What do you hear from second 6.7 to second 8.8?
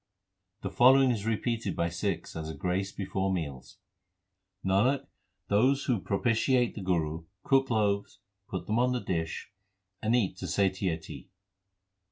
the Guru Cook loaves, put them